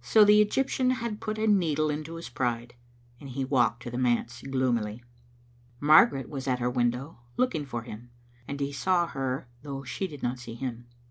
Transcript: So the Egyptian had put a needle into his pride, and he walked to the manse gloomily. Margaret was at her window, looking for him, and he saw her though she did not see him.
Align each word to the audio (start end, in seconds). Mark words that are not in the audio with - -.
So 0.00 0.24
the 0.24 0.40
Egyptian 0.40 0.88
had 0.88 1.20
put 1.20 1.36
a 1.38 1.46
needle 1.46 1.90
into 1.90 2.14
his 2.14 2.30
pride, 2.30 2.72
and 3.20 3.28
he 3.28 3.44
walked 3.44 3.82
to 3.82 3.90
the 3.90 3.98
manse 3.98 4.40
gloomily. 4.40 5.04
Margaret 5.80 6.30
was 6.30 6.48
at 6.48 6.60
her 6.60 6.70
window, 6.70 7.18
looking 7.36 7.66
for 7.66 7.82
him, 7.82 8.08
and 8.48 8.58
he 8.58 8.72
saw 8.72 9.06
her 9.08 9.48
though 9.60 9.84
she 9.84 10.06
did 10.06 10.22
not 10.22 10.38
see 10.38 10.54
him. 10.54 10.86